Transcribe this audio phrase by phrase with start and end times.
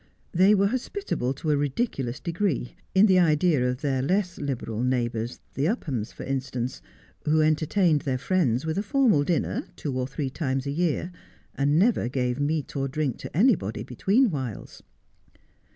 [0.31, 5.39] They were hospitable to a ridiculous degree— in the idea of their less liberal neighbours,
[5.53, 6.81] the Uphams, for instance,
[7.25, 11.11] who entertained their friends with a formal dinner two or three times a year,
[11.53, 14.81] and never gave meat or drink to anybody between whiles.